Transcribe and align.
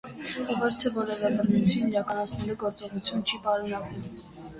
Ուղերձը 0.51 0.91
որևէ 0.93 1.29
բռնություն 1.35 1.91
իրականացնելու 1.91 2.55
գործողություն 2.63 3.21
չի 3.33 3.39
պարունակում։ 3.45 4.09